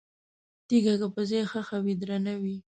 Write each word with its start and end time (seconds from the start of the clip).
تیګه 0.67 0.93
که 0.99 1.07
په 1.15 1.21
ځای 1.29 1.43
ښخه 1.51 1.77
وي، 1.85 1.93
درنه 2.01 2.33
وي؛ 2.41 2.57